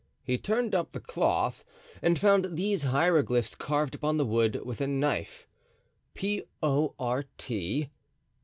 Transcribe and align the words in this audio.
He 0.23 0.39
turned 0.39 0.73
up 0.73 0.93
the 0.93 0.99
cloth 0.99 1.63
and 2.01 2.17
found 2.17 2.57
these 2.57 2.81
hieroglyphics 2.81 3.53
carved 3.53 3.93
upon 3.93 4.17
the 4.17 4.25
wood 4.25 4.59
with 4.65 4.81
a 4.81 4.87
knife: 4.87 5.47
"Port.... 6.15 7.51